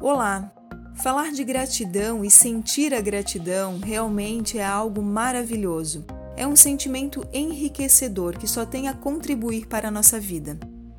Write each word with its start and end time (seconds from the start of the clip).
Olá! 0.00 0.52
Falar 0.94 1.32
de 1.32 1.42
gratidão 1.42 2.24
e 2.24 2.30
sentir 2.30 2.94
a 2.94 3.00
gratidão 3.00 3.80
realmente 3.80 4.56
é 4.56 4.64
algo 4.64 5.02
maravilhoso. 5.02 6.04
É 6.36 6.46
um 6.46 6.54
sentimento 6.54 7.26
enriquecedor 7.32 8.38
que 8.38 8.46
só 8.46 8.64
tem 8.64 8.86
a 8.86 8.94
contribuir 8.94 9.66
para 9.66 9.88
a 9.88 9.90
nossa 9.90 10.20
vida. 10.20 10.56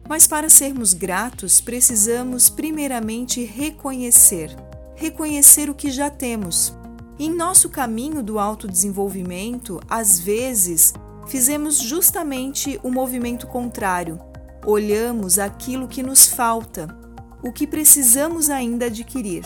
Mas 0.10 0.28
para 0.28 0.50
sermos 0.50 0.94
gratos, 0.94 1.62
precisamos 1.62 2.50
primeiramente 2.50 3.42
reconhecer. 3.46 4.54
Reconhecer 4.98 5.70
o 5.70 5.76
que 5.76 5.90
já 5.92 6.10
temos. 6.10 6.76
Em 7.18 7.34
nosso 7.34 7.70
caminho 7.70 8.22
do 8.22 8.38
autodesenvolvimento, 8.38 9.80
às 9.90 10.20
vezes, 10.20 10.94
fizemos 11.26 11.78
justamente 11.78 12.78
o 12.84 12.92
movimento 12.92 13.48
contrário. 13.48 14.20
Olhamos 14.66 15.40
aquilo 15.40 15.88
que 15.88 16.04
nos 16.04 16.28
falta, 16.28 17.00
o 17.42 17.52
que 17.52 17.66
precisamos 17.66 18.50
ainda 18.50 18.86
adquirir. 18.86 19.46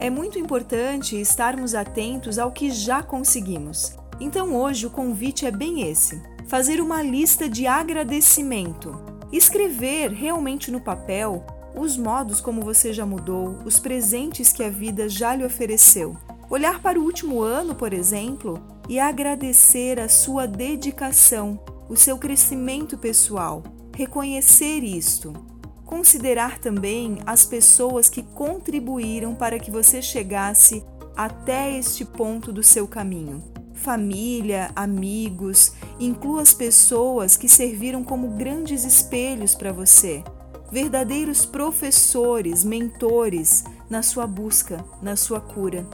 É 0.00 0.08
muito 0.10 0.38
importante 0.38 1.20
estarmos 1.20 1.74
atentos 1.74 2.38
ao 2.38 2.52
que 2.52 2.70
já 2.70 3.02
conseguimos. 3.02 3.96
Então 4.20 4.54
hoje 4.54 4.86
o 4.86 4.90
convite 4.90 5.46
é 5.46 5.50
bem 5.50 5.88
esse: 5.88 6.22
fazer 6.46 6.80
uma 6.80 7.02
lista 7.02 7.48
de 7.48 7.66
agradecimento. 7.66 8.96
Escrever 9.32 10.12
realmente 10.12 10.70
no 10.70 10.80
papel 10.80 11.44
os 11.74 11.96
modos 11.96 12.40
como 12.40 12.62
você 12.62 12.92
já 12.92 13.06
mudou, 13.06 13.58
os 13.64 13.78
presentes 13.78 14.52
que 14.52 14.64
a 14.64 14.70
vida 14.70 15.08
já 15.08 15.34
lhe 15.34 15.44
ofereceu. 15.44 16.16
Olhar 16.50 16.80
para 16.80 16.98
o 16.98 17.04
último 17.04 17.42
ano, 17.42 17.74
por 17.74 17.92
exemplo, 17.92 18.60
e 18.88 18.98
agradecer 18.98 20.00
a 20.00 20.08
sua 20.08 20.46
dedicação, 20.46 21.60
o 21.88 21.94
seu 21.94 22.16
crescimento 22.16 22.96
pessoal. 22.96 23.62
Reconhecer 23.94 24.82
isto. 24.82 25.57
Considerar 25.88 26.58
também 26.58 27.16
as 27.24 27.46
pessoas 27.46 28.10
que 28.10 28.22
contribuíram 28.22 29.34
para 29.34 29.58
que 29.58 29.70
você 29.70 30.02
chegasse 30.02 30.84
até 31.16 31.78
este 31.78 32.04
ponto 32.04 32.52
do 32.52 32.62
seu 32.62 32.86
caminho. 32.86 33.42
Família, 33.72 34.70
amigos, 34.76 35.72
inclua 35.98 36.42
as 36.42 36.52
pessoas 36.52 37.38
que 37.38 37.48
serviram 37.48 38.04
como 38.04 38.36
grandes 38.36 38.84
espelhos 38.84 39.54
para 39.54 39.72
você, 39.72 40.22
verdadeiros 40.70 41.46
professores, 41.46 42.62
mentores 42.64 43.64
na 43.88 44.02
sua 44.02 44.26
busca, 44.26 44.84
na 45.00 45.16
sua 45.16 45.40
cura. 45.40 45.88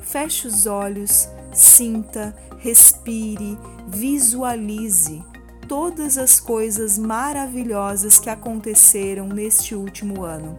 Feche 0.00 0.48
os 0.48 0.64
olhos, 0.64 1.28
sinta, 1.52 2.34
respire, 2.58 3.58
visualize 3.86 5.22
todas 5.68 6.16
as 6.16 6.38
coisas 6.38 6.96
maravilhosas 6.96 8.18
que 8.18 8.30
aconteceram 8.30 9.26
neste 9.26 9.74
último 9.74 10.22
ano, 10.22 10.56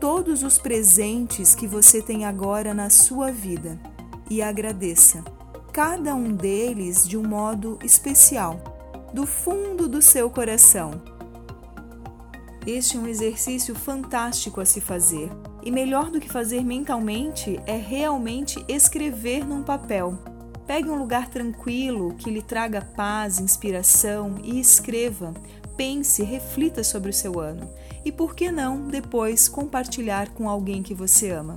todos 0.00 0.42
os 0.42 0.58
presentes 0.58 1.54
que 1.54 1.66
você 1.66 2.00
tem 2.00 2.24
agora 2.24 2.72
na 2.72 2.88
sua 2.88 3.32
vida 3.32 3.78
e 4.30 4.40
agradeça 4.40 5.24
cada 5.72 6.14
um 6.14 6.32
deles 6.32 7.06
de 7.06 7.16
um 7.16 7.26
modo 7.26 7.78
especial, 7.82 8.60
do 9.12 9.26
fundo 9.26 9.88
do 9.88 10.00
seu 10.00 10.30
coração. 10.30 11.02
Este 12.64 12.96
é 12.96 13.00
um 13.00 13.08
exercício 13.08 13.74
fantástico 13.74 14.60
a 14.60 14.64
se 14.64 14.80
fazer, 14.80 15.30
e 15.62 15.70
melhor 15.70 16.10
do 16.10 16.20
que 16.20 16.30
fazer 16.30 16.64
mentalmente 16.64 17.60
é 17.66 17.76
realmente 17.76 18.64
escrever 18.68 19.44
num 19.44 19.62
papel. 19.62 20.33
Pegue 20.66 20.88
um 20.88 20.96
lugar 20.96 21.28
tranquilo 21.28 22.14
que 22.14 22.30
lhe 22.30 22.42
traga 22.42 22.80
paz, 22.80 23.38
inspiração 23.38 24.38
e 24.42 24.58
escreva. 24.58 25.34
Pense, 25.76 26.22
reflita 26.22 26.82
sobre 26.82 27.10
o 27.10 27.12
seu 27.12 27.38
ano 27.38 27.68
e, 28.04 28.12
por 28.12 28.34
que 28.34 28.50
não, 28.50 28.88
depois 28.88 29.48
compartilhar 29.48 30.30
com 30.30 30.48
alguém 30.48 30.82
que 30.82 30.94
você 30.94 31.30
ama. 31.30 31.56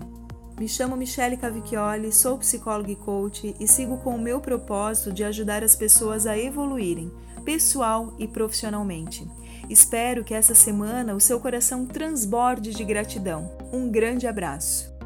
Me 0.60 0.68
chamo 0.68 0.98
Michele 0.98 1.38
Cavicchioli, 1.38 2.12
sou 2.12 2.38
psicóloga 2.40 2.92
e 2.92 2.96
coach 2.96 3.56
e 3.60 3.68
sigo 3.68 3.98
com 3.98 4.16
o 4.16 4.20
meu 4.20 4.40
propósito 4.42 5.14
de 5.14 5.24
ajudar 5.24 5.64
as 5.64 5.76
pessoas 5.76 6.26
a 6.26 6.36
evoluírem, 6.36 7.12
pessoal 7.46 8.16
e 8.18 8.28
profissionalmente. 8.28 9.30
Espero 9.70 10.24
que 10.24 10.34
essa 10.34 10.56
semana 10.56 11.14
o 11.14 11.20
seu 11.20 11.40
coração 11.40 11.86
transborde 11.86 12.74
de 12.74 12.84
gratidão. 12.84 13.56
Um 13.72 13.92
grande 13.92 14.26
abraço. 14.26 14.97